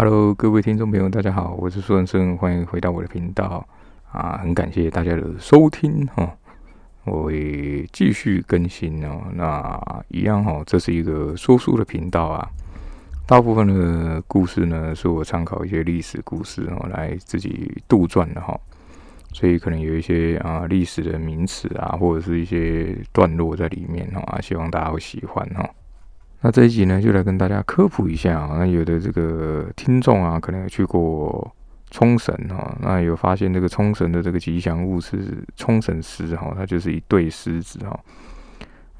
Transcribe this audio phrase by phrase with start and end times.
[0.00, 3.66] Hello，各位听众朋友，大家好，我是苏文生，欢迎回到我的频道
[4.12, 4.38] 啊！
[4.40, 6.36] 很感谢大家的收听哈，
[7.02, 9.20] 我会继续更新哦。
[9.34, 12.48] 那一样哈，这是一个说书的频道啊，
[13.26, 18.56] 大部分的故事呢是我参考一些历史故事哦来自己杜撰的哈，
[19.32, 25.68] 所以可能有一些啊历史的名词啊，或者是一些段落在里面哈，希望大家会喜欢哈。
[26.40, 28.56] 那这一集呢，就来跟大家科普一下啊。
[28.58, 31.52] 那有的这个听众啊，可能有去过
[31.90, 37.98] 冲绳哈，那有发现这个冲绳的这个吉祥物是冲绳狮哈，它就是一对狮子哈。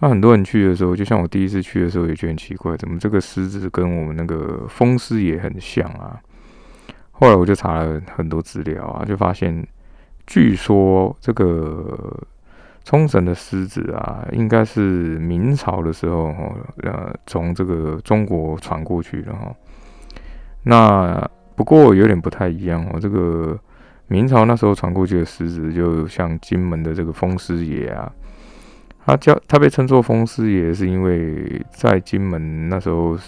[0.01, 6.19] 那很多人去的时候，就像我第一次去的时候，也觉得很奇怪，怎么这个狮子跟我们那个风狮也很像啊？
[7.13, 9.65] 后来我就查了很多资料啊，就发现，
[10.27, 12.21] 据说这个。
[12.89, 14.81] 冲绳的狮子啊，应该是
[15.19, 19.55] 明朝的时候哈，呃，从这个中国传过去的哈。
[20.63, 23.59] 那不过有点不太一样哦，这个
[24.07, 28.11] 明朝那时候传过去的狮子，就像金门的这个风狮爷啊，
[29.05, 33.19] 他叫他被称作风狮爷，是因为在金门那时候，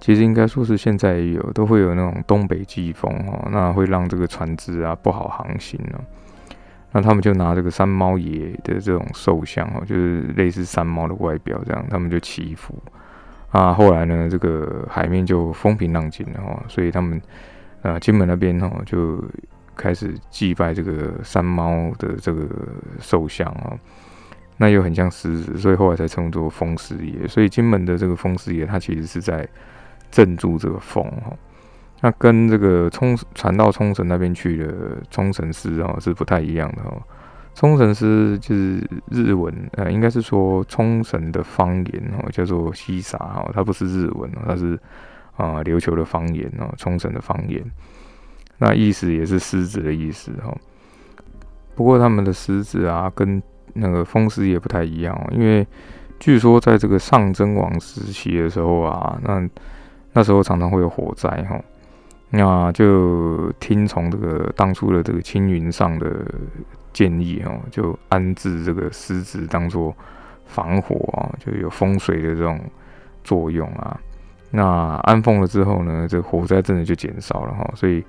[0.00, 6.00] 其实应该说是现在也有，都会有那种东北季风哦，那会让这个船只啊不好航行呢。
[6.92, 12.74] 那他们就拿这个山猫爷的这种兽像哦，就是类似山猫的外表这样，他们就祈福
[13.50, 13.72] 啊。
[13.72, 17.20] 后来呢，这个海面就风平浪静了哈，所以他们
[17.82, 19.22] 啊金门那边哈就
[19.76, 22.48] 开始祭拜这个山猫的这个
[22.98, 23.78] 兽像啊。
[24.56, 27.26] 那又很像狮子，所以后来才称作风狮爷。
[27.26, 29.48] 所以金门的这个风狮爷，它其实是在
[30.10, 31.32] 镇住这个风哈。
[32.02, 37.02] 那跟这个冲传到冲绳那边去的冲绳狮哦是不太一样的哦。
[37.54, 44.78] 冲绳狮就是日文，呃，应该是说冲绳的方言哦，叫做西沙哈，它不是日文哦，它是
[45.36, 47.62] 啊琉球的方言哦，冲绳的方言。
[48.58, 50.56] 那意思也是狮子的意思哈。
[51.74, 53.42] 不过他们的狮子啊，跟
[53.74, 55.66] 那个风狮也不太一样哦，因为
[56.18, 59.46] 据说在这个上真王时期的时候啊，那
[60.12, 61.60] 那时候常常会有火灾哈。
[62.30, 66.24] 那就听从这个当初的这个青云上的
[66.92, 69.94] 建议哦，就安置这个狮子当做
[70.46, 72.60] 防火啊，就有风水的这种
[73.24, 74.00] 作用啊。
[74.52, 74.64] 那
[75.02, 77.68] 安奉了之后呢，这火灾真的就减少了哈。
[77.74, 78.04] 所以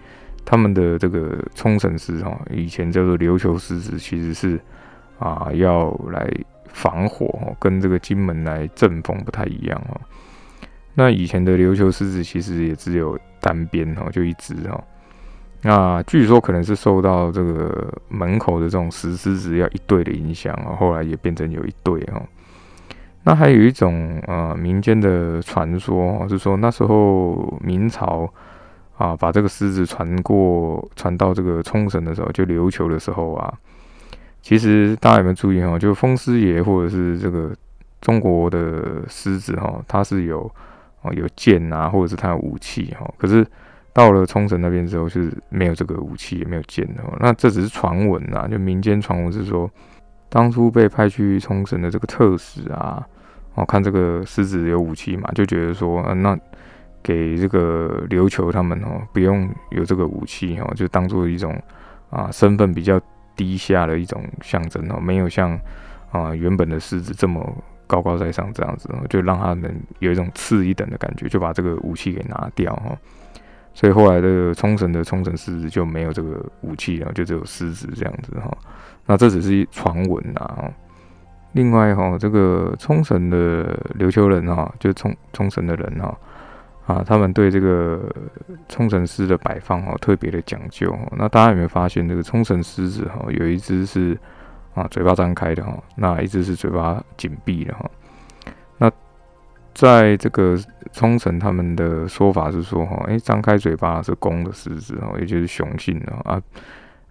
[0.45, 4.59] 他们的这个冲绳狮哈，以前叫做琉球狮子，其实是
[5.17, 6.31] 啊要来
[6.67, 9.99] 防火，跟这个金门来镇风不太一样哈。
[10.93, 14.81] 那以前的琉球狮子其实也只有单边哈，就一只哈。
[15.63, 22.19] 那据说可能是受到这个门口的这种石狮子要一对的影响啊，后来也变成有一对哈。
[23.23, 28.27] 那还有一种呃民间的传说是说那时候明朝
[28.97, 33.53] 啊把这个狮子传过传到这个冲绳的时候，就琉球的时候啊，
[34.41, 35.77] 其实大家有没有注意哈？
[35.77, 37.51] 就风狮爷或者是这个
[38.01, 40.49] 中国的狮子哈，它是有。
[41.01, 43.11] 哦，有剑啊，或者是他有武器哈。
[43.17, 43.45] 可是
[43.93, 47.03] 到了冲绳那边之后，是没有这个武器，也没有剑的。
[47.19, 49.69] 那这只是传闻啊，就民间传闻是说，
[50.29, 53.03] 当初被派去冲绳的这个特使啊，
[53.55, 56.37] 哦，看这个狮子有武器嘛，就觉得说，嗯，那
[57.01, 61.59] 给这个琉球他们哦，不用有这个武器哦，就当做一种
[62.09, 63.01] 啊身份比较
[63.35, 65.59] 低下的一种象征哦，没有像
[66.11, 67.53] 啊原本的狮子这么。
[67.91, 72.97] 高高在上这样子，就让他们有一种次一等的感觉，就把这个武器给拿掉哈。
[73.73, 78.49] 所以后来的冲绳的冲绳狮子就没有这个武器了，就只有狮子这样子哈。
[79.05, 80.71] 那这只是传闻呐。
[81.51, 86.17] 另外哈，这个冲绳的琉球人哈，就冲冲绳的人哈
[86.85, 88.09] 啊，他们对这个
[88.69, 90.97] 冲绳狮的摆放哈特别的讲究。
[91.17, 94.17] 那大家有没有发现，这个冲绳狮子哈有一只是？
[94.73, 97.91] 啊，嘴巴张开的哈，那一直是嘴巴紧闭的哈。
[98.77, 98.89] 那
[99.73, 100.57] 在这个
[100.93, 106.41] 冲绳，他们的说法是说哈，诶，张开嘴巴是公的狮子哈，也就是雄性的啊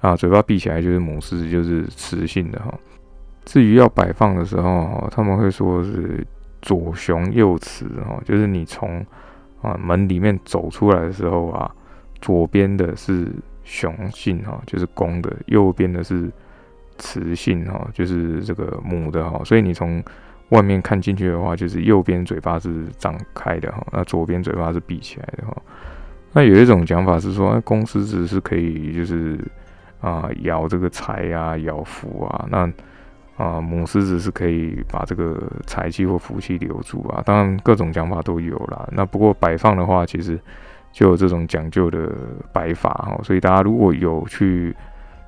[0.01, 2.73] 啊，嘴巴闭起来就是母狮子，就是雌性的哈。
[3.45, 6.27] 至于要摆放的时候哈，他们会说是
[6.63, 9.05] 左雄右雌哈，就是你从
[9.61, 11.71] 啊门里面走出来的时候啊，
[12.23, 13.31] 左边的是
[13.65, 16.31] 雄性哈，就是公的，右边的是。
[17.01, 20.01] 雌性哈，就是这个母的哈，所以你从
[20.51, 25.57] 外面看进去的话，就是右边嘴巴是张开的哈，那左边嘴巴是闭起来的哈。
[26.33, 29.39] 那有一种讲法是说，公狮子是可以就是
[30.01, 32.71] 啊咬这个财啊，咬福啊，那
[33.37, 37.23] 啊母狮子是可以把这个财气或福气留住啊。
[37.25, 38.89] 当然各种讲法都有啦。
[38.93, 40.39] 那不过摆放的话，其实
[40.93, 42.13] 就有这种讲究的
[42.53, 43.19] 摆法哈。
[43.23, 44.77] 所以大家如果有去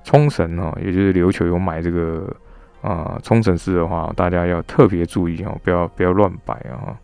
[0.04, 2.34] 冲绳哦，也就是琉球有买这个
[2.80, 6.98] 啊冲绳式的话，大家要特别注意哦，不要不要乱摆啊。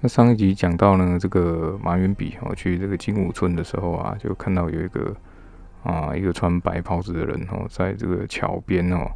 [0.00, 5.14] 那上一集讲到呢，这个马云比哦去这个金武村的时候啊，就看到有一个
[5.82, 9.10] 啊一个穿白袍子的人哦，在这个桥边哦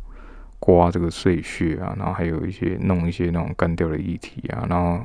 [0.58, 5.00] 刮这个碎屑啊，然后还有一些弄一些那种干掉的液体啊，然后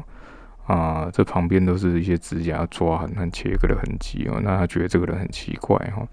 [0.66, 6.06] 啊这旁边都是一些指甲抓痕和切割的痕迹哦，那他觉得这个人很奇怪哈，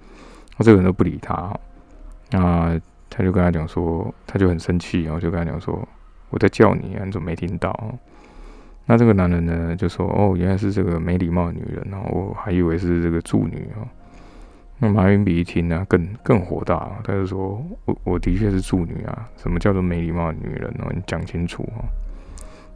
[0.56, 1.55] 那这个人都不理他，
[2.31, 2.81] 那
[3.11, 5.87] 他就跟他讲说，他就很生气，然后就跟他讲说，
[6.31, 7.94] 我在叫你啊，你怎么没听到？
[8.88, 13.82] 那这个男人呢，就说：“哦，原来是这个没礼貌的女人哦，我还以为是这个助女哦。”
[14.79, 20.93] 那马云比一听呢，更更火大，他就说：“我我的确是助女啊，什么叫做没礼貌的女人哦？
[20.94, 21.82] 你讲清楚哦。”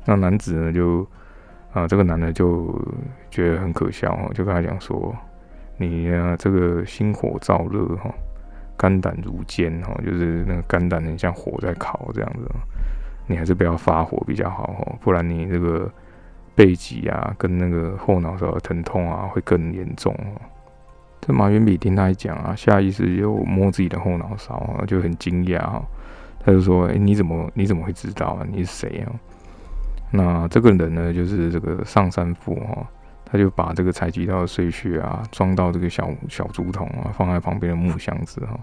[0.04, 1.06] 那男子呢，就
[1.72, 2.76] 啊，这个男的就
[3.30, 5.14] 觉得很可笑哦，就跟他讲说
[5.80, 8.12] ：“你啊，这个心火燥热哈，
[8.76, 12.46] 肝胆如煎哈，就是那个肝胆很像火在烤这样子。”
[13.26, 15.88] 你还是不要发火比较好哦，不然你这个
[16.56, 20.34] 背脊啊跟那个后脑勺的疼痛啊会更严重哦。
[21.20, 25.80] 这马云比听他讲啊，下意识就摸自己的后脑勺啊，就很惊讶哈。
[26.40, 28.44] 他就说：“哎，你怎么你怎么会知道啊？
[28.50, 29.12] 你是谁啊？”
[30.10, 32.84] 那这个人呢，就是这个上山富哈，
[33.30, 38.58] 他就把这个采集到的碎屑啊装到这个小小竹筒啊，放在旁边的木箱子哈。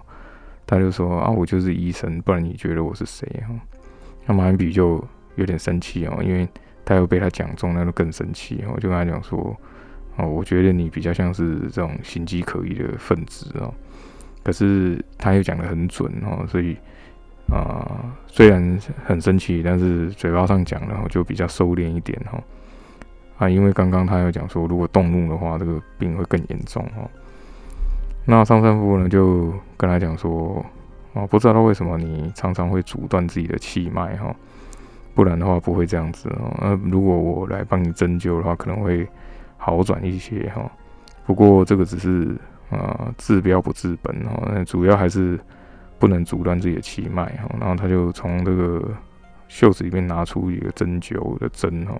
[0.66, 3.48] 他就说：“啊，我就是医生，不然你觉得我是谁啊？”
[4.26, 5.02] 那马恩比就
[5.36, 6.46] 有点生气哦，因为
[6.84, 8.62] 他又被他讲中，那就更生气。
[8.70, 9.56] 我就跟他讲说
[10.16, 13.72] ：“哦，我觉得你比较像是这种心机可疑的分子哦。”
[14.44, 16.76] 可是他又讲的很准哦，所以
[17.50, 22.38] 啊，虽然很生气，但是嘴巴上讲然后就比较收敛一点哈。
[23.38, 27.08] 啊，因为刚刚他有讲说，如果动怒的话，这个病会更严重哦。
[28.26, 30.64] 那上山夫呢就跟他讲说。
[31.14, 34.32] 哦，不知道为什么你常常会阻断自己的气脉哈，
[35.14, 36.54] 不然的话不会这样子哦。
[36.60, 39.08] 那如果我来帮你针灸的话，可能会
[39.56, 40.70] 好转一些哈。
[41.26, 42.36] 不过这个只是
[42.70, 45.40] 啊治标不治本哦，那主要还是
[45.98, 47.48] 不能阻断自己的气脉哈。
[47.58, 48.86] 然后他就从这个
[49.48, 51.98] 袖子里面拿出一个针灸的针哈。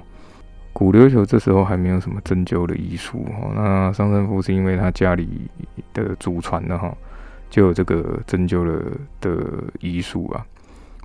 [0.79, 3.51] 古琉球这时候还没有什么针灸的医术哈。
[3.53, 5.51] 那上山夫是因为他家里
[5.93, 6.97] 的祖传的哈。
[7.51, 8.93] 就有这个针灸的
[9.23, 10.47] 的医术啊，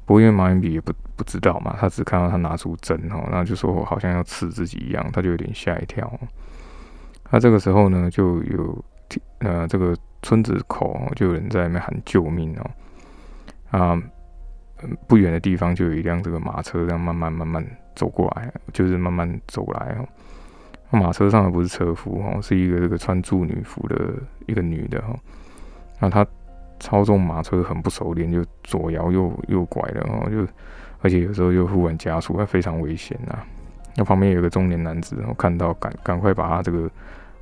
[0.06, 6.20] 不过因为马云比也不不知道嘛，他只看到他拿出针哦，然后就说好像要刺自己一样，他就有点吓一跳。
[7.32, 8.86] 那这个时候呢，就有
[9.40, 12.70] 呃这个村子口就有人在那边喊救命哦，
[13.72, 14.04] 啊，
[15.08, 17.66] 不远的地方就有一辆这个马车这样慢慢慢慢
[17.96, 20.08] 走过来，就是慢慢走来哦。
[20.98, 24.14] 马车上的不是车夫哦，是一个这个穿祝女服的
[24.46, 25.16] 一个女的哈。
[26.00, 26.26] 那她
[26.80, 30.46] 操纵马车很不熟练，就左摇右右拐的哦，就
[31.02, 33.40] 而且有时候又忽然加速，还非常危险呐。
[33.96, 36.90] 那旁边有个中年男子，我看到赶赶快把他这个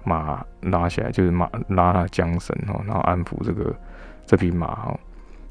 [0.03, 3.75] 马拉起来，就是马拉他缰绳哦，然后安抚这个
[4.25, 5.00] 这匹马哈。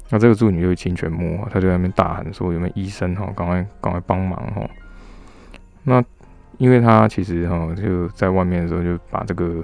[0.09, 3.31] 那这个助女就清泉木，他就在那边大喊说：“有没有医生哈？
[3.35, 4.67] 赶快赶快帮忙哈！”
[5.83, 6.03] 那
[6.57, 9.63] 因为他其实哈就在外面的时候就把这个。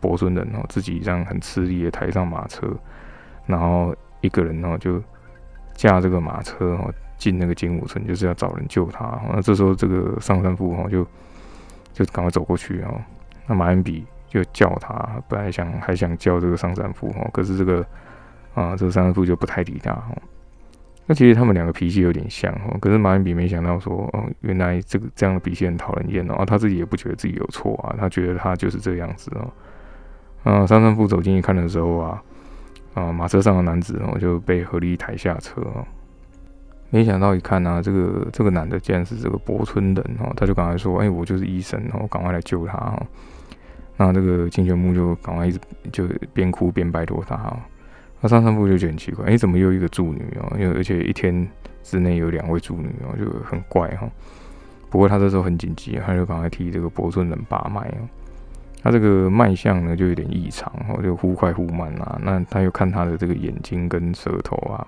[0.00, 2.70] 伯孙人哦，自己这样很吃力的抬上马车，
[3.46, 5.02] 然后一个人哦就
[5.72, 9.18] 驾这个马车哦进那个金武村，就是要找人救他。
[9.32, 11.02] 那这时候这个上山富哦就
[11.94, 13.00] 就赶快走过去哦，
[13.46, 17.80] 那马恩比就叫他，本来想还想叫这个上山富哦，可是这个
[18.52, 20.14] 啊这个上山富就不太理他哦。
[21.06, 29.52] 那其实他们两个脾气有点像哦，可是马恩比没想到说哦，原来这个这样的脾气很讨人厌哦，他自己也不觉得自己有错啊，他觉得他就是这样子哦。
[30.44, 32.22] 啊，上山富走进去看的时候啊，
[32.94, 35.84] 啊，马车上的男子哦就被合力抬下车哦。
[36.90, 43.06] 没想到一看呢，这个这个男的竟然是这个博村人哦，他就赶快说：“哎，我就是医生哦，赶快来救他哦。”
[43.96, 45.58] 那这个金泉木就赶快一直
[45.92, 47.58] 就边哭边拜托他哦。
[48.24, 50.56] 他上山富就觉得很奇怪，哎，怎么又一个助女哦？
[50.58, 51.46] 因为而且一天
[51.82, 54.10] 之内有两位助女哦，就很怪哈。
[54.88, 58.08] 不过他这时候很紧急，他就赶快替这个博村人把脉哦。
[58.82, 62.18] 他这个脉象呢，就有点异常哦，就忽快忽慢啊。
[62.24, 64.86] 那他又看他的这个眼睛跟舌头啊，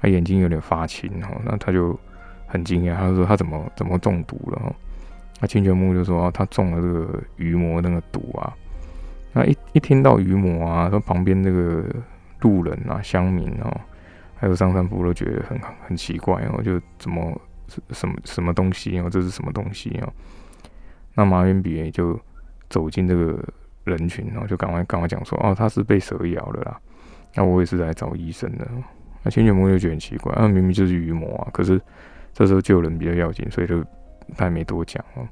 [0.00, 1.42] 他眼睛有点发青哦。
[1.44, 1.98] 那他就
[2.46, 4.62] 很惊讶，他就说他怎么怎么中毒了？
[4.64, 4.72] 哦，
[5.40, 8.54] 那清泉木就说他中了这个鱼魔那个毒啊。
[9.32, 11.84] 那一一听到鱼魔啊，说旁边那个
[12.42, 13.80] 路人啊、乡民哦，
[14.36, 15.58] 还有上山夫都觉得很
[15.88, 17.40] 很奇怪哦，就怎么
[17.90, 20.12] 什么什么东西哦，这是什么东西哦？
[21.14, 22.20] 那马云比就。
[22.72, 23.38] 走进这个
[23.84, 26.80] 人群，然后就赶快赶快讲说，哦，他是被蛇咬了啦。
[27.34, 28.66] 那我也是来找医生的。
[29.22, 31.78] 那清泉木就觉得很奇怪，啊，明明就是鱼魔啊，可是
[32.32, 33.84] 这时候救人比较要紧，所以就
[34.38, 35.28] 他也没多讲哦。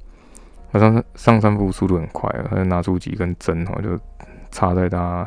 [0.71, 3.99] 那上上山部速度很快啊，他就拿出几根针哦，就
[4.51, 5.27] 插在他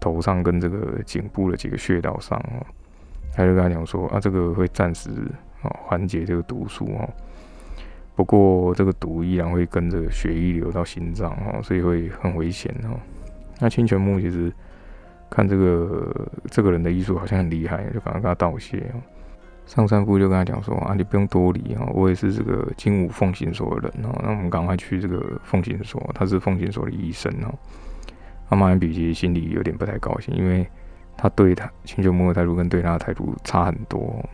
[0.00, 2.64] 头上跟这个颈部的几个穴道上哦。
[3.34, 5.10] 他就跟他讲说，啊，这个会暂时
[5.62, 7.08] 哦缓解这个毒素哦。
[8.16, 12.98] 不过这个毒依然会跟着血液流到心脏哦，所以会很危险哦。
[13.60, 14.52] 那清泉木其实
[15.30, 18.98] 看这个这个人的医术好像很厉害，就赶快跟他道谢哦。
[19.66, 27.54] 上山部就跟他讲说啊，你不用多礼哦，我也是这个金武奉行所的人哦，那我们赶快去这个奉行所，他是奉行所的医生哦。
[28.48, 30.66] 阿玛恩比其实心里有点不太高兴，因为
[31.16, 34.24] 他对他清泉木的态度跟对他的态度差很多。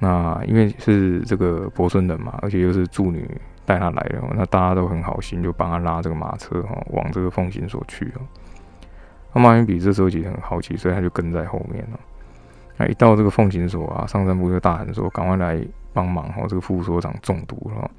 [0.00, 3.28] 那因为是这个伯孙人嘛，而且又是助女
[3.64, 8.20] 带他来的，那大家都很好心，就帮他拉这个马车哈，往这个奉行所去哦。
[9.32, 12.00] 那马云比这时候其实很好奇，所以他就跟在后面了。
[12.76, 16.42] 那一到这个奉行所啊，上山部就大喊说：“赶快来帮忙哈！
[16.48, 17.90] 这个副所长中毒了。”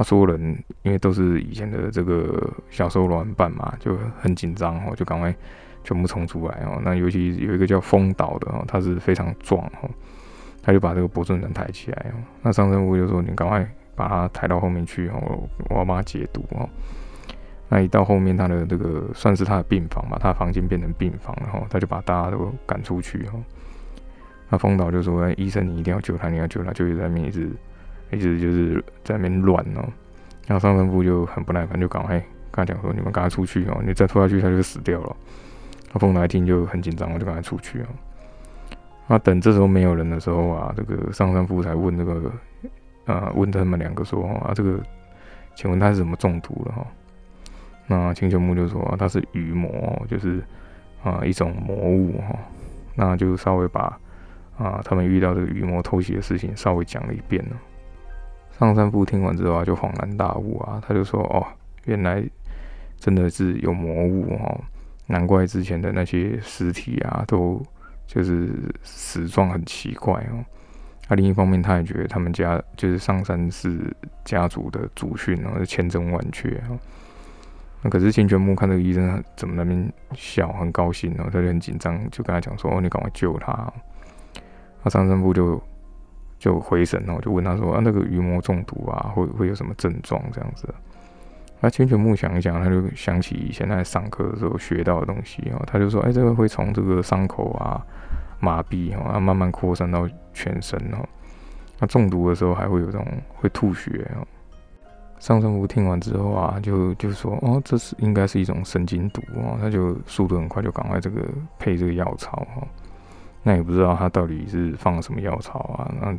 [0.00, 0.40] 他所有人
[0.82, 5.34] 因为都是以前的这个小时候玩伴嘛，就很紧张哦，就赶快
[5.84, 6.80] 全部冲出来哦。
[6.82, 9.90] 那尤其有一个叫风岛的哦，他是非常壮哦。
[10.62, 16.66] 他就把这个伯尊人抬起来哦，那上山部就说：“你赶快把他抬到后面去哦，我要帮他解毒哦。”
[17.68, 23.44] 那一到后面，他的这个算是他的病房嘛，他的房间变成病房然后，他就把大家都赶出去哦。
[24.48, 27.50] 那风岛就说：“医生，你一定要救他，你要救他，就在那边一直
[28.10, 29.88] 一直就是在那边乱哦。”
[30.46, 32.18] 然后上山部就很不耐烦，就赶快
[32.50, 35.16] 跟他讲说：“你们赶快出去哦，你再拖下去，他就死掉了。”
[35.92, 37.86] 那风来听就很紧张，我就赶快出去哦。
[39.08, 42.32] 那等这时候没有人的时候啊，这个上山夫才问这个，
[43.06, 44.78] 呃，问他们两个说啊，这个，
[45.56, 46.86] 请问他是怎么中毒的哈？
[47.88, 50.40] 那青丘木就说他是鱼魔，就是
[51.02, 52.38] 啊一种魔物哈。
[52.94, 53.98] 那就稍微把
[54.56, 57.56] 啊他们遇到这个鱼魔偷袭的事情稍微讲了一遍了。
[58.60, 61.44] 上山夫听完之后啊，就恍然大悟啊，他就说哦，
[61.86, 62.22] 原来
[63.00, 64.60] 真的是有魔物哦，
[65.06, 67.60] 难怪之前的那些尸体啊都。
[68.12, 68.50] 就是
[68.82, 70.44] 死状很奇怪哦，
[71.08, 73.78] 那另一方面他也觉得他们家就是上山氏
[74.24, 76.76] 家族的祖训哦，是千真万确哦。
[77.82, 83.72] 那可是清泉木看这个医生怎么那边笑，很高兴哦，他就很紧张，就跟他讲说：“哦，你赶快救他。”
[84.82, 85.62] 那上山部就
[86.40, 90.66] 就回神哦，就问他说：“啊，那个鱼魔中毒啊，会会有什么症状这样子？”
[91.60, 97.84] 那千泉木想一想，他就想起以前在上课的时候学到的东西哦，他就说：“哎，这个会从这个伤口啊
[98.40, 101.06] 麻痹哦，啊慢慢扩散到全身哦。
[101.78, 103.06] 那中毒的时候还会有这种
[103.36, 104.26] 会吐血哦。”
[105.20, 111.22] 上山部听完之后啊，就就说：“哦，这是应该是一种神经毒哦。”他就速度很快，就赶快这个
[111.58, 112.66] 配这个药草哈。
[113.42, 115.92] 那也不知道他到底是放了什么药草啊？
[116.00, 116.18] 那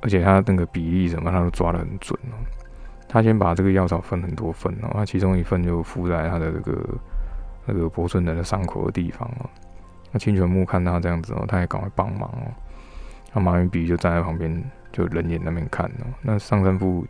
[0.00, 2.34] 而且他那个比例什么，他都抓得很准哦。
[3.08, 6.84] 他先把这个药草分很多份哦，那其中一份就敷在他的这个
[7.66, 9.48] 那个博顺人的伤口的地方哦。
[10.10, 12.52] 那清泉木看他这样子哦，他也赶快帮忙哦。
[13.32, 16.06] 那马云比就站在旁边，就冷眼那边看哦。
[16.22, 17.06] 那上山部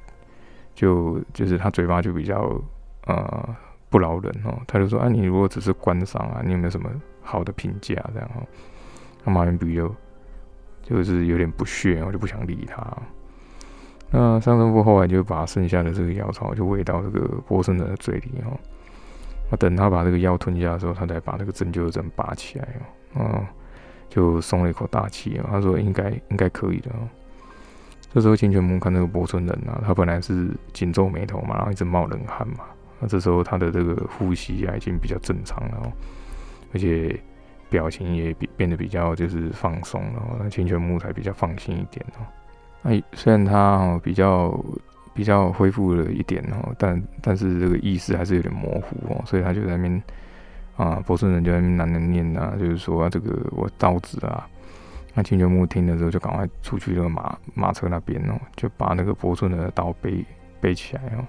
[0.74, 2.60] 就就是他嘴巴就比较
[3.06, 3.56] 呃
[3.88, 6.90] 不饶人哦，他就说：“啊，你如果只是观赏啊，你有没有什么
[7.22, 8.42] 好的评价？”这样哦。
[9.26, 9.94] 那马云比就
[10.82, 12.82] 就是有点不屑，我就不想理他。
[14.10, 18.56] 那上山部后来就把剩下的这个药草就喂到这个波森人的嘴里哦。
[19.50, 22.68] 那等他把这个药吞下的时候，他才把那个针灸针拔起来
[23.14, 23.50] 哦，啊，
[24.08, 25.46] 就松了一口大气啊。
[25.50, 27.08] 他说应该应该可以的哦。
[28.12, 32.60] 这时候清泉木看那个波村人啊，他本来是紧皱眉头嘛，然后一直冒冷汗嘛。
[33.00, 35.92] 那这时候他的这个呼吸啊已经比较正常了，
[36.72, 37.20] 而且
[37.68, 40.22] 表情也变变得比较就是放松了。
[40.40, 42.26] 那清泉木才比较放心一点哦。
[42.82, 44.58] 哎，虽然他比较
[45.12, 50.02] 比较恢复了一点哦，但但是这个意识还是有点模糊哦，所以他就在那边
[50.76, 54.46] 啊，波顺人就在那边喃喃念呐，就是说这个我刀子啊，
[55.14, 60.24] 那清泉木听的时候就赶快出去那个马马车那边哦，就把那个波顺的刀背
[60.60, 61.26] 背起来哦，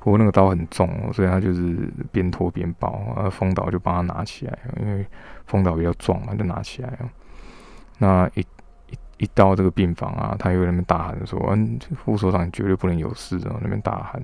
[0.00, 5.06] 不过那个刀很重哦，所以他就是边拖边抱，而风导就帮他拿起来，因为
[5.46, 6.98] 风导比较壮嘛，就拿起来，
[7.98, 8.44] 那一。
[8.90, 14.20] 一一到这个病房啊，他又在那边大喊说：“嗯，副所长绝对不能有事哦！”那边大喊，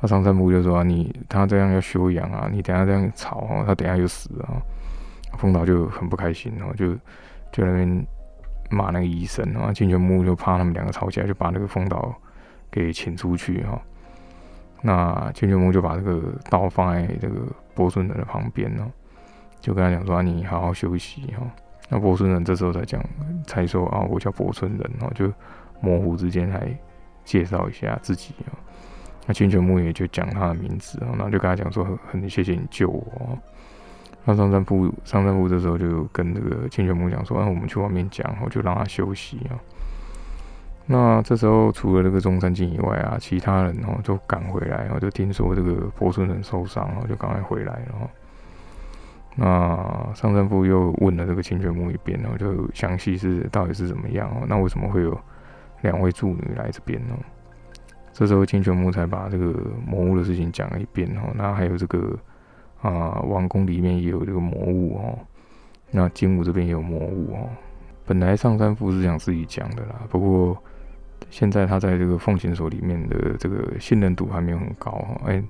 [0.00, 4.62] 他上山部就说：“你他这样要休养啊，你等下这样吵哦，他等下就死了。”
[5.38, 6.94] 风导就很不开心哦，就
[7.52, 8.06] 就那边
[8.70, 9.70] 骂那个医生啊。
[9.72, 12.12] 金泉木就怕他们两个吵起来，就把那个风导
[12.72, 13.80] 给请出去哈。
[14.80, 17.40] 那千泉木就把这个刀放在这个
[17.74, 18.86] 波顺人的旁边哦，
[19.60, 21.42] 就跟他讲说：“你好好休息哈。”
[21.90, 23.02] 那波顺人这时候才讲，
[23.46, 25.32] 才说：“啊，我叫波顺人哦。”就
[25.80, 26.68] 模糊之间还
[27.24, 28.54] 介绍一下自己啊。
[29.26, 33.38] 那千泉木也就讲他的名字啊，然后就跟他讲说：“很谢谢你救我。”
[34.24, 39.58] 那上山铺上山铺这时候就跟这个千泉木讲说：“那我们去外面讲，我就让他休息啊。”
[40.90, 48.08] 那这时候除了这个中山靖以外啊，其他人哦就赶回来，然后就听说这个波顺人受伤，然后就赶快回来然后。
[49.40, 54.46] 那上山部又问了这个清泉木一遍，然后就详细是到底是怎么样哦？
[54.48, 55.16] 那为什么会有
[55.82, 57.14] 两位助女来这边呢？
[58.14, 59.54] 这时候清泉木才把这个
[59.86, 61.30] 魔物的事情讲了一遍哦。
[61.34, 62.18] 那还有这个
[62.80, 65.18] 啊，王宫里面也有这个魔物哦。
[65.90, 67.50] 那金武这边也有魔物哦。
[68.06, 70.56] 本来上山部是想自己讲的啦，不过。
[71.30, 75.42] 现在他在这个奉行所里面的这个信任度还没有很高哈，哎，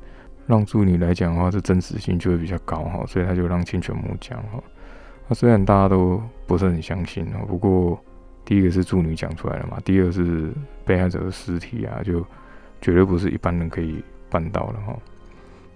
[0.47, 4.63] 让助理来讲的话，这真实性就会比较高哈，所以他就让清泉木讲哈。
[5.29, 7.99] 那虽然大家都不是很相信哈，不过
[8.45, 10.53] 第一个是助女讲出来了嘛，第二是
[10.85, 12.25] 被害者的尸体啊，就
[12.81, 14.97] 绝对不是一般人可以办到的哈。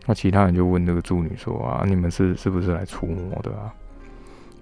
[0.07, 3.73] 那其他人就问这个助女说啊，你们是是不是来除魔的啊？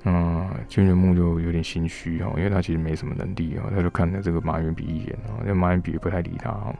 [0.04, 6.74] 嗯，金元木就有点心虚哈，因为他其实没什么能力啊，他就看了这个马云比一眼啊，那马云比不太理他哈，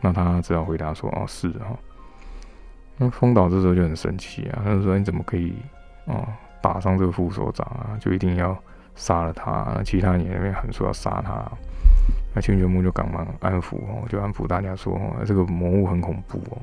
[0.00, 1.74] 那他只好回答说：“哦，是哈。”
[2.98, 5.54] 那风岛这时候就很生气啊，他就说：“你怎么可以
[6.06, 6.28] 啊
[6.60, 7.96] 打伤这个副所长啊？
[7.98, 8.54] 就一定要
[8.94, 9.80] 杀了他？
[9.82, 11.50] 其他人那边喊说要杀他。”
[12.36, 16.58] 那金元木就赶忙安抚哦，就安抚大家说：“哦，这个魔物很恐怖哦。”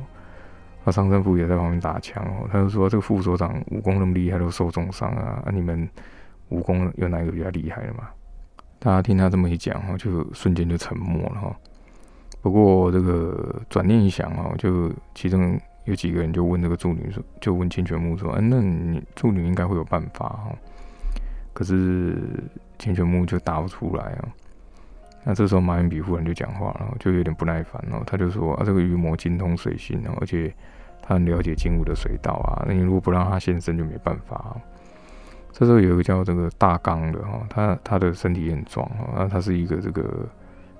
[0.83, 5.87] 那上山部也在旁边打枪哦，他就说这个副所长武功那么厉害都受重伤啊，啊你们
[6.49, 8.09] 武功有哪个比较厉害的嘛？
[8.79, 11.55] 大家听他这么一讲哈，就瞬间就沉默了哈。
[12.41, 20.51] 不过这个转念一想哦，就其中有几个人就问这个助女说，就问清泉木说，嗯，那你助女应该会有办法哈。
[21.53, 22.17] 可是
[22.79, 24.27] 清泉木就答不出来啊。
[25.23, 28.01] 那这时候马云比夫人就讲话了，就有点不耐烦了。
[28.07, 30.51] 他就说：“啊，这个鱼魔精通水性哦，而且
[31.01, 32.65] 他很了解金武的水道啊。
[32.67, 34.57] 那你如果不让他现身，就没办法。”
[35.53, 40.27] 这时候有一个叫这个大刚的哈，他他的身体很壮哈，那他是一个这个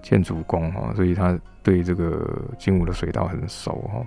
[0.01, 4.03] 建筑工哈，所以他对这个金武的水道很熟哈。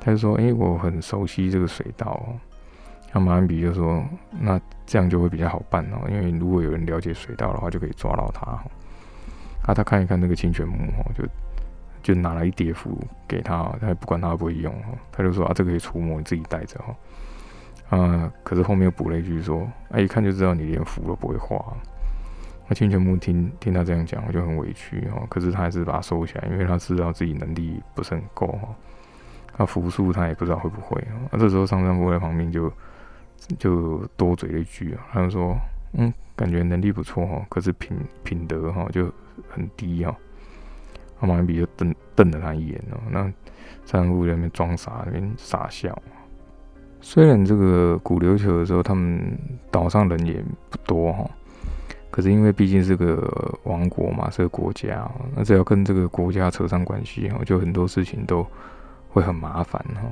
[0.00, 2.20] 他就说：“哎，我很熟悉这个水道。”
[3.14, 4.02] 那马云比就说
[4.40, 8.58] ：“那这样就会比较好办哦，因为如果有人了解水道的话，就可以抓到他。”
[9.64, 11.24] 啊，他看一看那个清泉木哈，就
[12.02, 12.98] 就拿了一叠符
[13.28, 17.96] 给他，他也不管他会不会用哈，他就说啊，这个可以除魔，你自己带着哈。
[17.96, 21.62] 啊，可是后面又补了一句说，哎，一看就知道你连符都不会画。
[22.66, 28.68] 那清泉木听听他这样讲，我就很委屈哈，可是他还是把它收起来，因为他知道自己能力不是很够哈。
[29.54, 31.38] 他符术他也不知道会不会啊。
[31.38, 32.72] 这时候上山部在旁边就
[33.58, 35.54] 就多嘴了一句啊，他就说，
[35.92, 39.12] 嗯，感觉能力不错哈，可是品品德哈就。
[39.48, 40.14] 很低哦，
[41.20, 42.98] 那马云比就瞪瞪了他一眼哦。
[43.10, 43.32] 那
[43.84, 45.96] 三户在那边装傻，那边傻笑。
[47.00, 49.36] 虽然这个古琉球的时候，他们
[49.70, 51.28] 岛上人也不多哈，
[52.10, 58.46] 可是因为毕竟是个王国嘛，是个国家，那只要跟这个国家扯上关系哈，就很多事情都
[59.08, 60.02] 会很麻烦哈。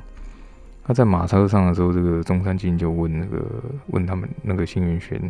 [0.83, 3.45] 他在马车上的时候，这个中山靖就问那个
[3.89, 5.21] 问他们那个幸运轩。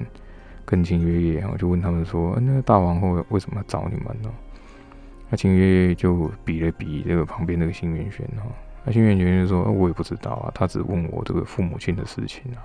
[0.70, 4.30] 跟秦月月，我就问他们说：“那个大皇后为什么要找你们呢？”
[5.28, 8.46] 那秦月月就比了比这个旁边那个新元轩哈，
[8.84, 12.62] 那新元轩就说：“我也不知道啊，他只问我这个父母亲的事情啊。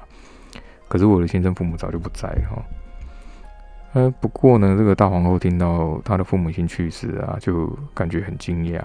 [0.87, 2.63] 可是我的亲生父母早就不在了哈。
[3.93, 8.81] 呃，不过呢，这个大皇后听到他的父母亲去世啊，就感觉很惊讶。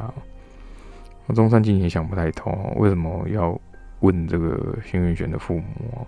[1.26, 3.60] 那中山靖也想不太通，为什么要
[4.00, 6.06] 问这个新元轩的父母？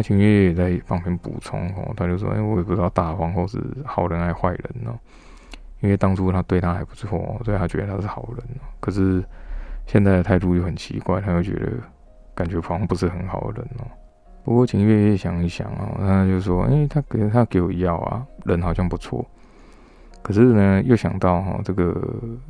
[0.00, 4.96] 那秦月也在旁边补充哦，他就说：“哎，我也不知道大皇后是好人还是坏人呢，
[5.80, 8.46] 因为当初他对他还不错，所以他觉得他是好人。
[8.78, 9.20] 可是
[9.88, 11.72] 现在的态度又很奇怪，他又觉得
[12.32, 13.90] 感觉好像不是很好的人哦。
[14.44, 19.26] 不过秦月也想一想哦，他就说：哎，他给他给我药啊，人好像不错。
[20.22, 22.00] 可是呢，又想到哈，这个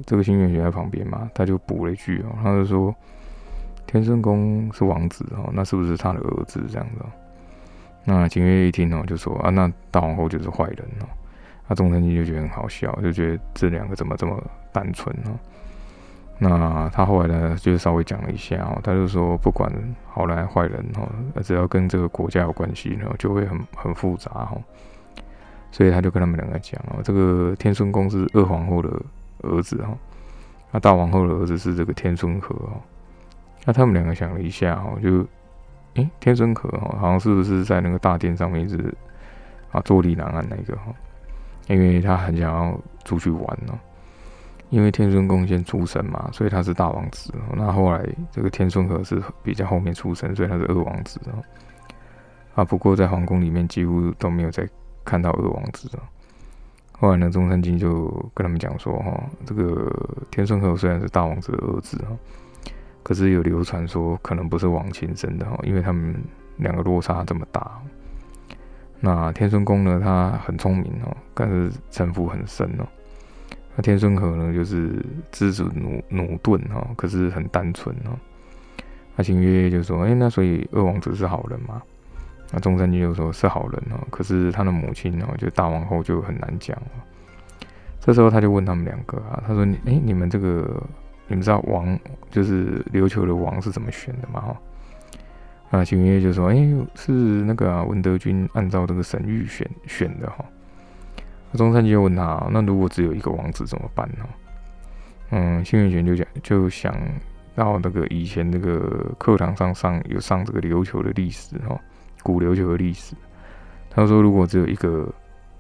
[0.05, 2.95] 这个新月学在旁边嘛，他就补了一句哦，他就说：
[3.87, 7.03] 天圣宫是王子哦，那是不是他的儿子这样子？”
[8.11, 11.07] 那景月一听哦，就说啊，那大皇后就是坏人哦。
[11.66, 14.42] 那中山靖就觉得很好笑，就觉得这两个怎么这么
[14.73, 15.38] 单纯呢？
[16.38, 19.71] 那他后来呢，就稍微讲了一下哦，他就说不管
[20.07, 21.07] 好人坏人哦，
[21.42, 24.57] 只要跟这个国家有关系呢，就会很很复杂哈。
[25.71, 28.88] 所以他就跟他们两个讲哦，这个天顺宫是二皇后的
[29.42, 29.94] 儿子哈，
[30.71, 32.81] 那大王后的儿子是这个天孙和哦。
[33.66, 35.27] 那他们两个想了一下哦，就，
[35.99, 38.95] 诶，天孙和哦，好像是不是在那个大殿上面一直
[39.73, 40.95] 啊坐立难安那个哈？
[41.67, 43.79] 因为他很想要出去玩哦。
[44.71, 47.33] 因为天孙宫先出生嘛，所以他是大王子。
[47.57, 51.43] 那后来这个天孙和是比较后面出生，所以他是二王子哦。
[52.55, 54.69] 啊，不过在皇宫里面几乎都没有再
[55.05, 56.03] 看到二王子了。
[56.93, 59.91] 后来呢，中山靖就跟他们讲说：“哈，这个
[60.31, 62.15] 天孙和虽然是大王子的儿子哈，
[63.09, 66.14] 可是有流传说可能不是王亲生的哈，因为他们
[66.59, 67.81] 两个落差这么大。
[69.01, 72.87] 那天孙宫呢，他很聪明哦，但是城府很深哦。
[73.75, 78.12] 那天孙和呢，就是知子努努钝哈，可是很单纯哦。
[79.16, 81.81] 那秦月月就说：，哎，那所以二王子是好人吗？”
[82.53, 87.01] 那中山君就说是好人哦，可是他的母亲哦，就大王后就很难讲哦。
[88.01, 90.83] 这时候他就问他们两个啊，他说：“你哎，你们这个
[91.29, 91.99] 你们知道王
[92.31, 94.41] 就是琉球的王是怎么选的吗？”
[95.71, 96.57] 哈，啊，秦云就说：“哎，
[96.95, 100.45] 是那个文德军按照这个神谕选选的哈。”
[101.55, 104.27] 中山就问他：“那如果只有一个王子怎么办呢？”
[105.31, 106.95] 嗯，幸运玄就讲就想
[107.55, 111.79] 到那个以前那个课堂上上有上这个琉球的历史哈。
[112.23, 113.14] 古琉球的历史，
[113.88, 115.09] 他说，如果只有一个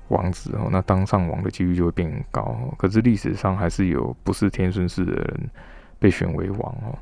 [0.08, 2.56] 王子哦，那当上王的几率就会变高。
[2.76, 5.50] 可是历史上还是有不是天顺氏的人
[5.98, 6.98] 被选为王哦。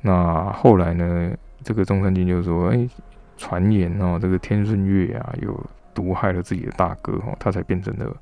[0.00, 2.88] 那后来呢，这个中山靖就说：“哎，
[3.36, 5.58] 传言哦，这个天顺月啊，有
[5.94, 8.16] 毒害了自己的大哥哦，他才变成了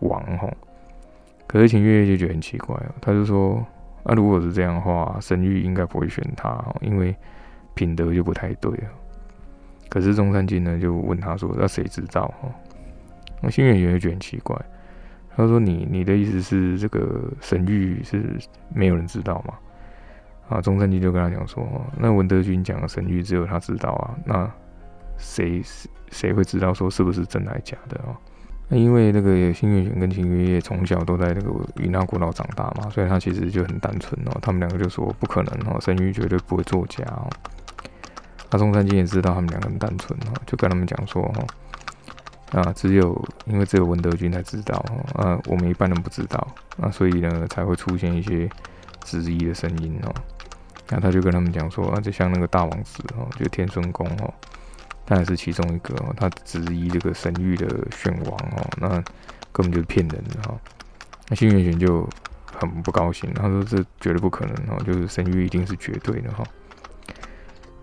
[0.00, 0.52] 王哦。”
[1.46, 3.64] 可是秦月月就觉得很奇怪哦，他就说
[4.04, 7.14] ：“那如果是这样的话，神谕应该不会选他，因为
[7.74, 8.88] 品德就不太对了。”
[9.90, 12.48] 可是中山靖呢，就问他说：“那谁知道？”哦，
[13.40, 14.56] 那新月圆就觉得很奇怪。
[15.36, 18.38] 他说：“你你的意思是这个神谕是
[18.74, 19.54] 没有人知道吗？”
[20.50, 21.64] 啊，中山靖就跟他讲说
[21.96, 24.50] ：“那文德军讲的神谕只有他知道啊，那
[25.16, 25.62] 谁
[26.10, 28.18] 谁会知道说是不是真的假的啊？
[28.68, 34.36] 那因为那个新月玄跟秦月夜从小都在那个云南古岛长大嘛，所以他其实就很单纯哦。
[34.42, 37.30] 他们两个就说不可能哦，神谕绝对不会作假哦。”
[38.50, 41.44] 那中山靖也知道他们两个人单纯哦，就跟他们讲说哈，
[42.52, 44.84] 啊，只有因为只有文德军才知道，
[45.14, 48.48] 啊，我们一般人不知道，那所以呢才会出现一些
[49.04, 50.14] 质疑的声音哦。
[50.88, 54.34] 那他就跟他们讲说啊，就像那个大王子哦，就天孙公哦，
[55.06, 58.88] 他也是其中一个哦，他质疑这个神域的选王哦，那
[59.52, 60.58] 根本就是骗人的哈。
[61.28, 62.08] 那新元玄就
[62.44, 66.42] 很不高兴，他说这绝对不可能哦，就是神谕一定是绝对的哈。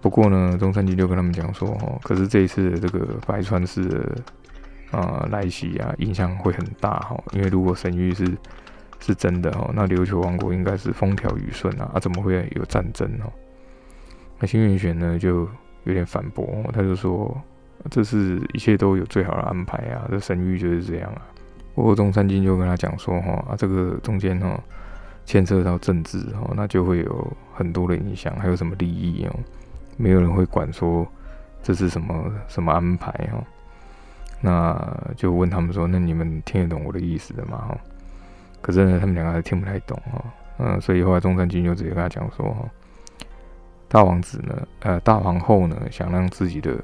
[0.02, 4.18] 不过呢，中山君就跟他们讲说，哦，可是这一次的这个白川氏的
[4.92, 8.38] 啊来袭啊，影响会很大哈，因为如果神谕是
[9.00, 13.32] 是真的哦，那琉球王国应该是风调雨顺啊，啊怎么会有战争哦？
[14.40, 15.48] 那新元玄呢就
[15.84, 17.36] 有点反驳，他就说，
[17.90, 21.22] 这是一切都有最好的安排啊，这神谕就是这样啊。
[21.76, 24.60] 不过中山靖就跟他讲说，哈啊这个中间哈
[25.26, 29.36] 牵涉到政治哦，那就会有很多的影响，还有什么利益哦？
[29.96, 31.08] 没有人会管说
[31.62, 33.44] 这是什么什么安排哈，
[34.40, 37.58] 那就问他们说，那你们听得懂我的意思的吗？
[37.70, 37.78] 哈，
[38.62, 40.24] 可是呢，他们两个还听不太懂哈，
[40.60, 42.56] 嗯，所以后来中山君就直接跟他讲说，
[43.88, 46.78] 大王子呢，呃，大皇后呢，想让自己的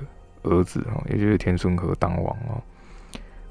[0.44, 2.62] 儿子哈，也就是天孙和当王哦，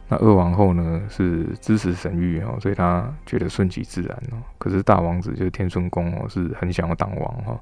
[0.09, 7.61] 那二王后呢是支持神谕哦，所以他觉得顺其自然哦，可是大王子就是天孙公哦，是很想要当王哈。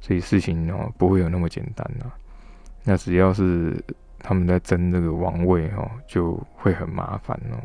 [0.00, 2.06] 所以事情哦不会有那么简单呐，
[2.82, 3.72] 那只要是
[4.22, 7.58] 他们在争这个王位哦，就会很麻烦哦。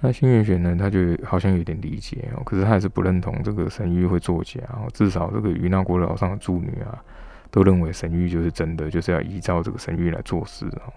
[0.00, 4.88] 那新元玄呢，他就好像有点理解哦，可是他还是不认同这个神谕会作假哦。
[4.92, 7.02] 至少这个于那国岛上的诸女啊，
[7.50, 10.92] 都认为神谕就是真的，就是要依照这个神谕来做事哦。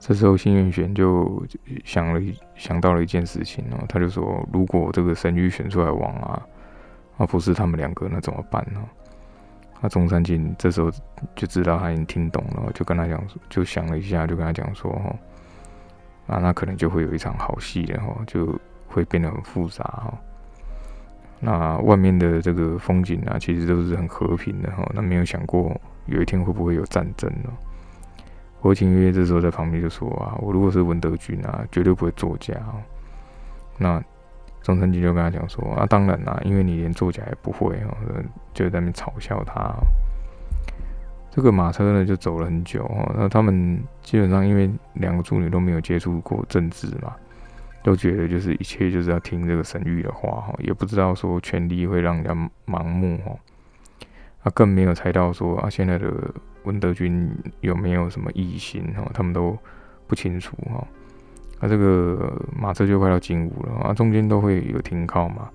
[0.00, 1.46] 这时候新元玄就
[1.84, 2.20] 想了
[2.56, 6.42] 想到了一件事情哦，他就说：如果这个神谕选出来王啊，
[7.18, 8.82] 而不是他们两个，那怎么办呢？
[9.84, 10.88] 那中山靖这时候
[11.34, 15.16] 就知道他已经听懂了，就跟他讲，就想了一下，就跟他讲说：“哈，
[16.28, 20.14] 啊，那可能就会有一场好戏了，哈，就会变得很复杂，哈。
[21.40, 24.88] 那外面的这个风景啊，其实都是很和平的，哈。
[24.94, 27.50] 那没有想过有一天会不会有战争呢？”
[28.62, 32.54] 郭清月这时候在旁边就说：“啊，我如果是文德军啊，绝对不会作假。”
[33.76, 34.00] 那。
[34.62, 37.96] 中山靖就跟他讲说：“啊，当然啦，因为你连作假也不会哦，
[38.54, 39.74] 就在那边嘲笑他。
[41.30, 43.10] 这个马车呢，就走了很久哦。
[43.16, 47.16] 那他们基本上因为两个助女都没有接触过政治嘛，
[47.82, 52.34] 都觉得就是一切就是要听这个神谕的话哈，也不知道说权力会让人家
[52.66, 53.34] 盲目哈，
[54.42, 56.12] 啊，更没有猜到说啊，现在的
[56.64, 59.58] 文德军有没有什么异心哈，他们都
[60.06, 60.86] 不清楚哈。
[61.62, 65.48] 那这个马车就快到金武了啊，中间都会有停靠嘛。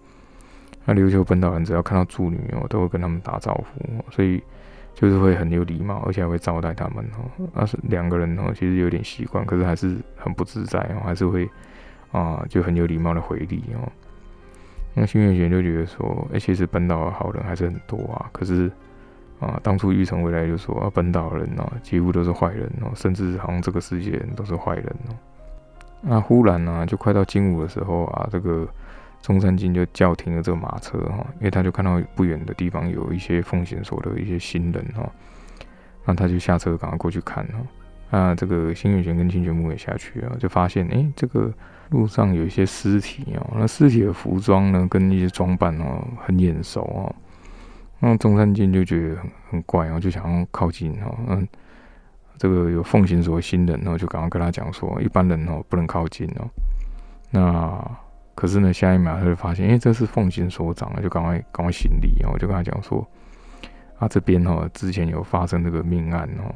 [0.86, 4.42] 那琉球本岛人只要看到住女哦，都会跟他们打招呼，所以
[4.96, 7.50] 就是会很有礼貌，而且还会招待他们哦。
[7.54, 11.48] 那是两个人哦，其实有点习惯，可是还是很不自在哦，还是会。
[12.14, 13.92] 啊，就很有礼貌的回礼哦。
[14.94, 18.30] 那新月玄就觉得说，哎，其实本岛的好人还是很多啊。
[18.32, 18.72] 可是
[19.42, 25.16] 啊，当初玉成回来就说，啊，本岛人哦，几乎都是坏人哦，甚至好像这个世界都是坏人哦。
[26.02, 28.68] 那忽然呢，就快到金武的时候啊，这个
[29.22, 35.10] 中山靖就叫停了这个马车哈，因为他就看到不远的地方有一些奉行所的一些新人哈，
[36.06, 37.60] 那他就下车赶快过去看哈。
[38.10, 41.54] 那这个新月玄跟清泉木也下去啊，就发现，哎，这个。
[41.92, 47.16] 路上有一些尸体哦，那尸体的服装呢，跟一些装扮哦，很眼熟哦。
[48.00, 51.18] 那中山靖就觉得很很怪哦，就想要靠近哦。
[51.30, 51.48] 嗯，
[52.38, 56.48] 这个有奉行所新人哦，就赶快跟他讲说，一般人哦不能靠近哦。
[57.32, 58.00] 那
[58.36, 63.06] 可是呢，下一秒他就发现，哎，这是奉行所长啊，就赶快赶快行礼哦，就跟他讲说，
[64.00, 66.54] 啊这边哦之前有发生这个命案哦。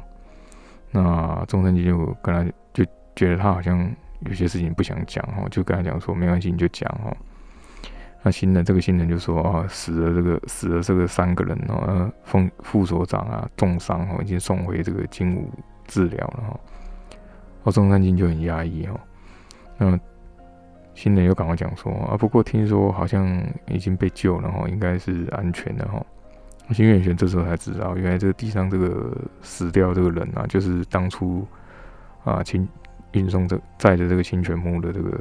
[0.90, 3.90] 那中山靖就跟他就觉得他好像。
[4.26, 7.12] 有些事情不想讲哈，就跟他讲说没关系，你就讲哈。
[8.22, 15.50] 那新人这个新人就说啊，死了这个死了这个三个人哦，副副所长啊重伤哦，已经送回这个金武
[15.92, 16.60] 治疗了哈。
[17.64, 18.98] 哦，中山靖就很压抑哈。
[19.76, 20.00] 那
[20.94, 26.02] 新人又赶快讲说啊，不过听说好像已经被救了哈，应该是安全的哈。
[26.70, 31.46] 新月玄这时候才知道，原来这个地上这个死掉这个人啊，就是当初
[32.24, 32.66] 啊秦。
[33.12, 35.20] 运送这载着这个清泉木的这个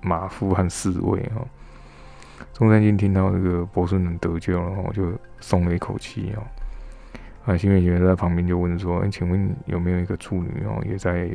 [0.00, 1.46] 马夫和侍卫哈，
[2.52, 6.42] 中山靖听到这个伯孙能得救了，然后就松了一口气哦。
[7.44, 11.30] 啊，新月玄在旁边就问说：“哎，请问有没有一个处女哦，也在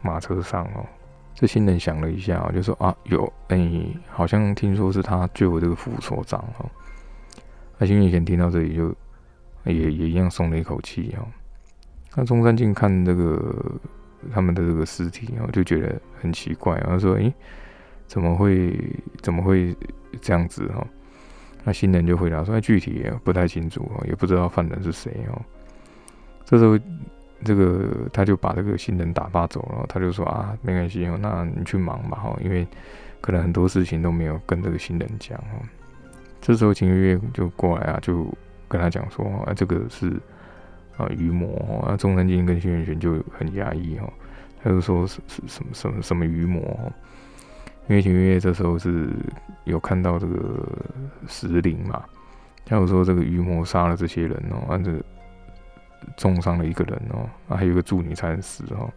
[0.00, 0.86] 马车上哦？”
[1.34, 3.70] 这新人想了一下，就说：“啊，有，哎，
[4.08, 6.70] 好像听说是他救了这个副所长哦。”
[7.78, 8.94] 那新月玄听到这里就
[9.64, 11.26] 也也一样松了一口气哦。
[12.14, 13.80] 那中山靖看这个。
[14.32, 17.34] 他们的这个尸体，然后就觉得很奇怪，然后说：“诶，
[18.06, 18.72] 怎么会
[19.20, 19.76] 怎么会
[20.20, 20.86] 这样子？”哈，
[21.64, 25.40] 那新人就回答说：“具体不太清楚哦，也不知道犯人是谁。”哦，
[26.44, 26.78] 这时候
[27.44, 32.66] 这个他就把这个新人打发走了，他就说：“啊，没关系哦，那你去忙吧，哈，因为
[33.20, 35.62] 可能很多事情都没有跟这个新人讲。”哦，
[36.40, 38.26] 这时候秦月月就过来啊，就
[38.68, 40.12] 跟他讲说：“啊，这个是。”
[40.98, 44.12] 啊，鱼魔那中山靖跟轩辕玄就很压抑哦，
[44.62, 46.60] 他就说是是什么什么什么鱼魔，
[47.88, 49.10] 因为秦月月这时候是
[49.64, 50.66] 有看到这个
[51.26, 52.02] 石灵嘛，
[52.64, 54.92] 他有说这个鱼魔杀了这些人哦，按着
[56.16, 58.88] 重伤了一个人哦，啊还有一个助女惨死哈，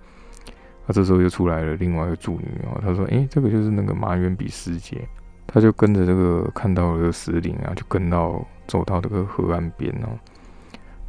[0.86, 5.08] 那这时候又出来了另外一个助女哦，他说哎这个就是那个马远比师姐，
[5.48, 10.10] 他就跟着这个看到了石灵啊，就跟到走到这个河岸边哦。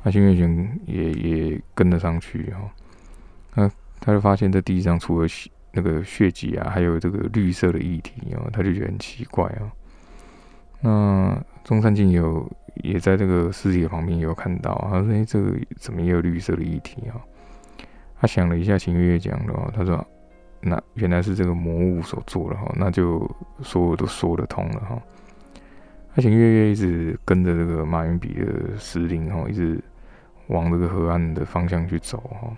[0.03, 2.71] 那新月玄也也跟了上去哈，
[3.55, 5.29] 那他就发现这地上除了
[5.77, 9.71] 那个血迹啊，还有这个绿色的液体哦，他就觉得很奇怪啊。
[10.81, 17.21] 那中山靖有也在这个尸体旁边有看到，他说：“哎，这个怎么也有绿色的液体啊？”
[18.19, 20.05] 他想了一下，秦月月讲的哦，他说
[20.61, 23.31] ：“那原来是这个魔物所做的哈，那就
[23.63, 24.99] 所有都说得通了哈。”
[26.17, 29.79] 他秦月月一直跟着这个马云比的石林哈，一直。
[30.49, 32.57] 往这个河岸的方向去走哈，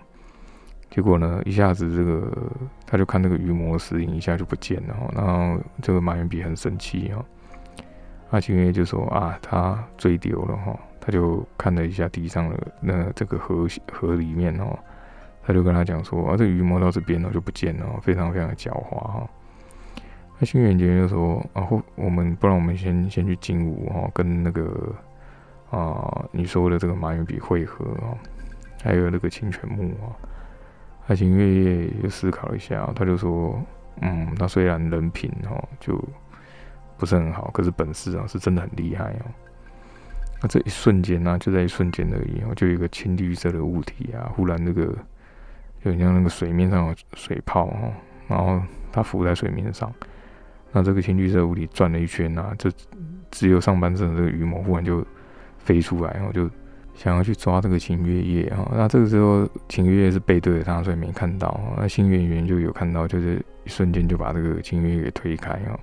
[0.89, 2.31] 结果呢，一下子这个
[2.85, 7.23] 他就看那个鱼魔石影一下就不见了，然后这个马云笔很生气哈，
[8.31, 14.77] 阿青月就说啊，他追丢了哈，他就看了一下地上的那这个河河里面哦，
[15.43, 19.29] 他就跟他讲说啊，这个鱼魔到这边了就不见了，非常非常的狡猾哈。
[20.39, 24.95] 那新远杰就说啊，我们不然我们先先去金武哈，跟那个。
[25.71, 28.17] 啊，你说的这个马云比汇合啊，
[28.83, 30.09] 还有那个清泉木啊，
[31.09, 33.59] 爱情月月又思考了一下，他就说，
[34.01, 36.01] 嗯，他虽然人品哦就
[36.97, 39.25] 不是很好，可是本事啊是真的很厉害哦。
[40.41, 44.85] 那这一瞬间呢，就在一瞬间而已哦，就有一个青绿色的物体啊，忽然那个
[45.83, 47.91] 就像那个水面上有水泡哦，
[48.27, 49.91] 然后它浮在水面上，
[50.71, 52.71] 那这个青绿色物体转了一圈啊，这
[53.31, 55.05] 只有上半身的这个羽毛忽然就。
[55.61, 56.49] 飞出来，然后就
[57.01, 61.57] 想要去抓这个秦月夜哈，那这个时候秦月夜是背对着他，所以没看到。
[61.77, 65.79] 那新演员就有看到，就是一瞬间就把这个秦月夜给推开哈。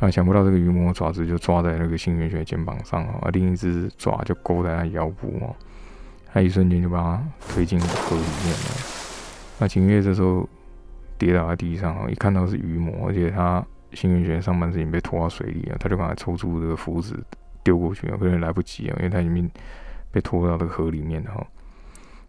[0.00, 5.56] 啊，想不到这个鱼魔爪子就抓在那个新元玄肩膀上啊，另一只爪就勾在他腰部哦，
[6.30, 8.76] 他一瞬间就把他推进河里面了。
[9.58, 10.46] 那秦月这时候
[11.16, 13.64] 跌倒在地上，一看到是鱼魔，而且他
[13.94, 17.14] 新元玄上半身已经被拖到水里了，他就把他抽出这个符纸
[17.64, 19.50] 丢过去啊，可能来不及啊，因为他已经。
[20.10, 21.46] 被拖到这个河里面哈，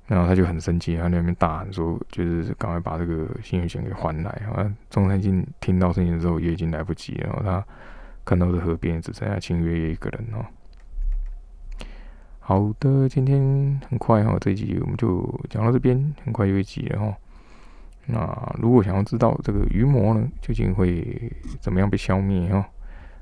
[0.08, 7.66] 然后他就很生气，他那边大喊说：“就是赶快把这个幸运钱给还来！”啊，中山靖听到声音之后也已经来不及了，他
[8.26, 10.46] 看到这河边只剩下清月月一个人哦。
[12.40, 17.16] 好的，今天很快哈，这一集我们就讲到这边，很快就一集了哈。
[18.08, 22.68] 那如果想要知道这个鱼魔呢，究竟会怎么样被消灭哈？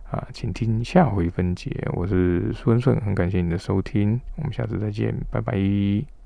[0.10, 1.86] 啊，请听下回分解。
[1.94, 6.17] 我是孙顺，很感谢你的收听，我们下次再见，拜拜。